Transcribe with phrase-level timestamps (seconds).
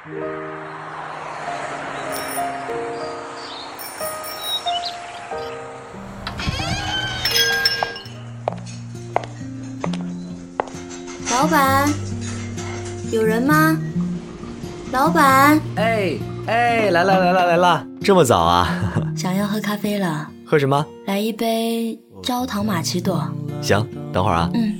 [0.00, 0.06] 老
[11.46, 11.86] 板，
[13.12, 13.78] 有人吗？
[14.90, 18.68] 老板，哎哎，来了来了来了，这么早啊？
[19.14, 20.82] 想要喝咖啡了，喝什么？
[21.04, 23.30] 来一杯焦糖玛奇朵。
[23.60, 24.50] 行，等会儿啊。
[24.54, 24.74] 嗯。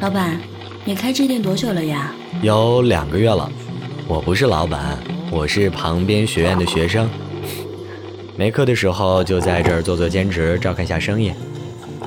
[0.00, 0.36] 老板，
[0.84, 2.12] 你开这店多久了呀？
[2.42, 3.50] 有两个月了。
[4.06, 4.96] 我不是老板，
[5.30, 7.08] 我是旁边学院的学生。
[8.36, 11.32] 没课的时候就在这儿做做兼职，照看下生意。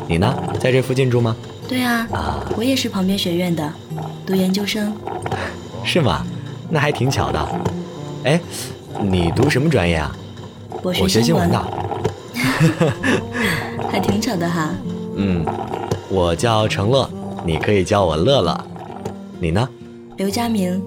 [0.07, 0.33] 你呢？
[0.59, 1.35] 在这附近住吗？
[1.67, 2.07] 对啊，
[2.55, 3.73] 我也是旁边学院的，
[4.25, 4.93] 读研究生。
[5.83, 6.25] 是吗？
[6.69, 7.47] 那还挺巧的。
[8.23, 8.39] 哎，
[9.01, 10.15] 你读什么专业啊？
[10.81, 11.61] 我学新闻的。
[13.91, 14.69] 还挺巧的哈。
[15.17, 15.45] 嗯，
[16.09, 17.09] 我叫程乐，
[17.45, 18.65] 你可以叫我乐乐。
[19.39, 19.67] 你呢？
[20.21, 20.79] 刘佳明。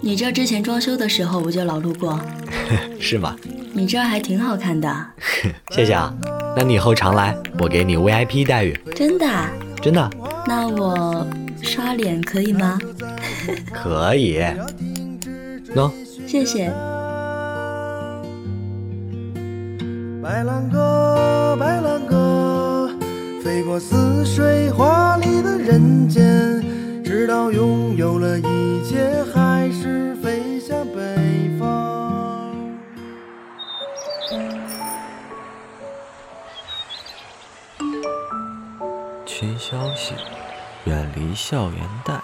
[0.00, 2.18] 你这之前装修的时候我就老路过。
[2.98, 3.36] 是吗？
[3.74, 4.88] 你这还挺好看的。
[5.76, 6.10] 谢谢啊。
[6.56, 8.74] 那你以后常来，我给你 VIP 待遇。
[8.96, 9.26] 真的？
[9.82, 10.10] 真的。
[10.46, 11.26] 那我
[11.60, 12.78] 刷脸可以吗？
[13.74, 14.40] 可以。
[15.74, 15.90] 喏，
[16.26, 16.72] 谢谢。
[20.22, 22.90] 白兰鸽，白兰鸽，
[23.44, 26.64] 飞过似水华丽的人间，
[27.10, 32.54] 直到拥有了一切，还是飞向北方。
[39.26, 40.14] 群消息，
[40.84, 42.14] 远离校园贷。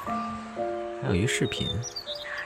[1.02, 1.66] 还有一视频。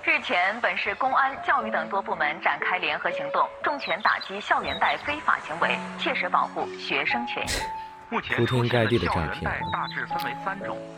[0.02, 7.79] 日前，本市公安、教育等多部门展开联合行动，重拳打击校园贷非法行为，切实保护学生权益。
[8.10, 9.48] 铺天盖地的诈骗，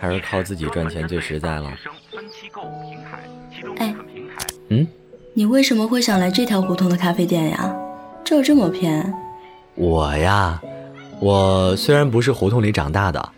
[0.00, 1.70] 还是靠自己赚钱最实在了。
[3.77, 3.94] 哎，
[4.70, 4.86] 嗯，
[5.34, 7.77] 你为什么会想来这条胡同的咖啡店呀？
[8.24, 9.12] 这儿这么偏。
[9.74, 10.60] 我呀，
[11.20, 13.28] 我虽然不是胡同里长大的，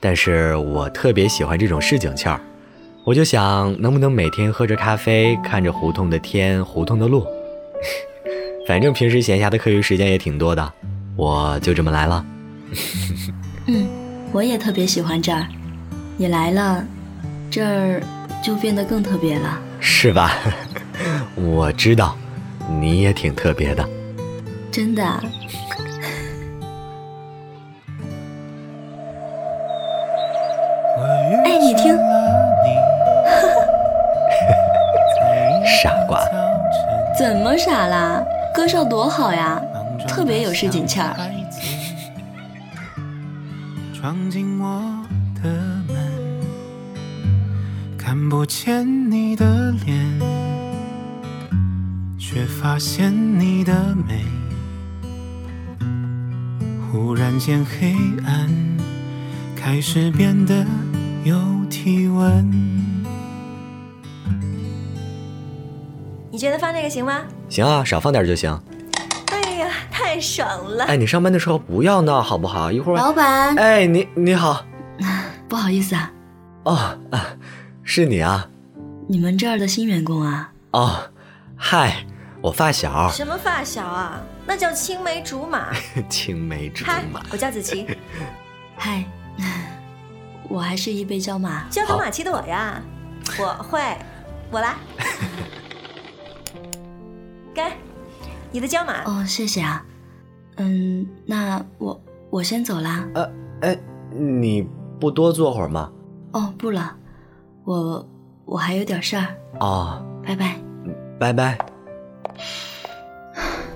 [0.00, 2.38] 但是我特别喜欢这种市井气儿。
[3.04, 7.26] 我就想，能不能每天喝着咖啡，看着胡同的天，胡同的路。
[8.68, 10.72] 反正平时闲暇的课余时间也挺多的，
[11.16, 12.24] 我就这么来了。
[13.66, 13.88] 嗯，
[14.32, 15.46] 我也特别喜欢这儿，
[16.16, 16.84] 你来了，
[17.50, 18.02] 这儿
[18.42, 20.32] 就变得更特别了，是吧？
[21.36, 22.16] 我知道，
[22.80, 23.88] 你也挺特别的，
[24.70, 25.02] 真的。
[31.44, 31.96] 哎，你听。
[35.82, 36.20] 傻瓜
[37.18, 38.22] 怎么傻啦？
[38.54, 39.60] 歌声多好呀，
[40.06, 41.14] 特别有市井气儿。
[44.04, 45.02] 闯进我
[45.42, 45.50] 的
[45.88, 45.96] 门，
[47.96, 50.20] 看不见你的脸，
[52.18, 53.10] 却发现
[53.40, 54.22] 你的美。
[56.92, 58.50] 忽然间，黑暗
[59.56, 60.66] 开始变得
[61.24, 61.34] 有
[61.70, 62.46] 体温。
[66.30, 67.22] 你觉得放这个行吗？
[67.48, 68.60] 行啊，少放点就行。
[70.14, 70.84] 太爽了！
[70.84, 72.70] 哎，你上班的时候不要闹好不好？
[72.70, 72.96] 一会儿。
[72.96, 73.56] 老板。
[73.56, 74.64] 哎，你你好。
[75.50, 76.12] 不好意思啊。
[76.62, 76.96] 哦，
[77.82, 78.48] 是你啊。
[79.08, 80.52] 你们这儿的新员工啊？
[80.70, 81.10] 哦，
[81.56, 82.06] 嗨，
[82.40, 83.10] 我发小。
[83.10, 84.22] 什么发小啊？
[84.46, 85.74] 那叫青梅竹马。
[86.08, 87.20] 青梅竹马。
[87.32, 87.84] 我叫子琪。
[88.78, 89.04] 嗨，
[90.48, 91.64] 我还是一杯椒马。
[91.70, 92.80] 焦糖玛奇朵呀，
[93.36, 93.80] 我会，
[94.52, 94.76] 我来。
[97.52, 97.72] 该，
[98.52, 99.84] 你的椒马哦，谢谢啊，
[100.56, 102.00] 嗯，那我
[102.30, 103.08] 我先走啦。
[103.14, 103.30] 呃，
[103.62, 103.78] 哎，
[104.10, 104.66] 你
[105.00, 105.90] 不多坐会儿吗？
[106.32, 106.96] 哦，不了，
[107.64, 108.08] 我
[108.44, 109.26] 我还有点事儿。
[109.60, 110.56] 哦，拜拜，
[111.18, 111.58] 拜拜。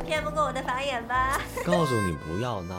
[0.04, 1.40] 骗不过我的法眼吧？
[1.64, 2.74] 告诉你不要闹。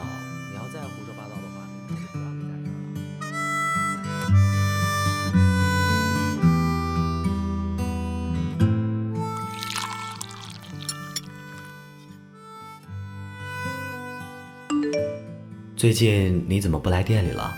[15.80, 17.50] 最近你怎么不来店里了？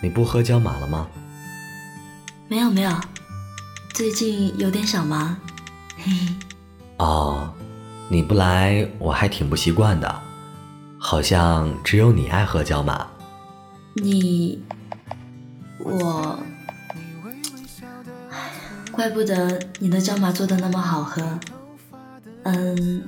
[0.00, 1.08] 你不喝焦马了吗？
[2.46, 2.92] 没有没有，
[3.92, 5.36] 最近有点小忙。
[5.96, 6.34] 嘿嘿。
[6.98, 7.52] 哦，
[8.08, 10.22] 你不来我还挺不习惯的，
[10.96, 13.04] 好像只有你爱喝焦马。
[13.94, 14.62] 你，
[15.80, 16.38] 我，
[18.92, 21.36] 怪不得你的焦马做的那么好喝。
[22.44, 23.02] 嗯，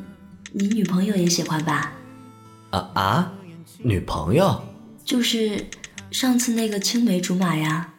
[0.51, 1.93] 你女朋友也喜欢吧？
[2.71, 3.33] 啊啊！
[3.81, 4.61] 女朋友，
[5.05, 5.71] 就是
[6.11, 7.93] 上次那个青梅竹马呀。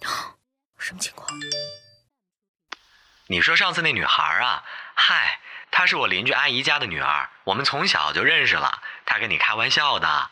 [0.78, 1.26] 什么情况？
[3.28, 4.62] 你说上次那女孩啊？
[4.94, 5.40] 嗨，
[5.70, 8.82] 她是我邻居阿姨家的女儿，我们从小就认识了。
[9.06, 10.30] 她跟你开玩笑的。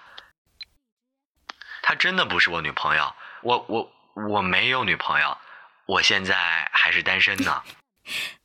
[1.81, 3.91] 她真的不是我女朋友，我我
[4.29, 5.39] 我没有女朋友，
[5.87, 7.63] 我现在还是单身呢。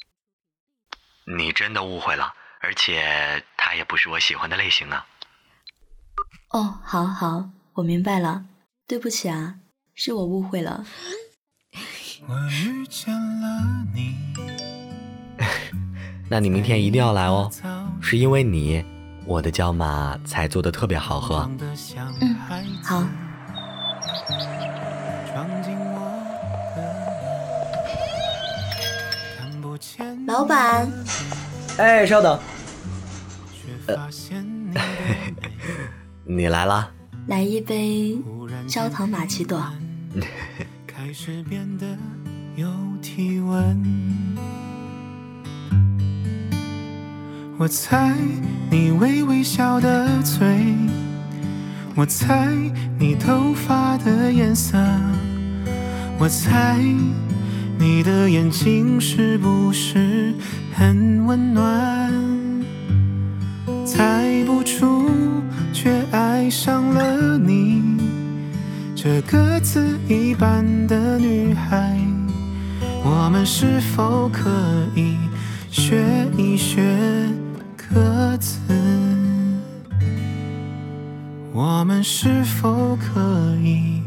[1.27, 5.07] 你真的误会了，而且她也不是我喜欢的类型啊。
[6.51, 8.45] 哦，好好，我明白了，
[8.87, 9.55] 对不起啊，
[9.95, 10.85] 是我误会了。
[12.27, 14.15] 我遇见了你，
[16.29, 17.49] 那你明天一定要来哦，
[17.99, 18.85] 是因为你，
[19.25, 21.49] 我的椒麻才做的特别好喝。
[22.21, 22.35] 嗯，
[22.83, 23.03] 好。
[30.27, 30.87] 老板，
[31.77, 32.39] 哎，稍等。
[36.25, 36.91] 你来啦。
[37.27, 38.17] 来一杯
[38.67, 39.63] 焦糖玛奇朵。
[40.87, 41.85] 开始变得
[42.55, 42.67] 有
[43.01, 43.83] 体温。
[47.57, 48.13] 我猜
[48.69, 50.75] 你微微笑的嘴，
[51.95, 52.53] 我猜
[52.99, 54.77] 你头发的颜色，
[56.19, 56.77] 我猜
[57.77, 60.33] 你的眼睛是不是
[60.73, 62.34] 很温暖？
[63.85, 65.11] 猜不出，
[65.71, 67.83] 却爱上了你。
[68.95, 71.95] 这鸽子一般的女孩，
[73.03, 74.49] 我们是否可
[74.95, 75.15] 以
[75.69, 76.03] 学
[76.35, 76.81] 一学
[77.77, 78.59] 歌词？
[81.53, 84.01] 我们是否可以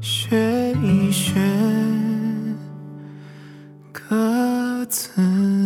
[0.00, 1.34] 学一学
[3.92, 5.57] 歌词？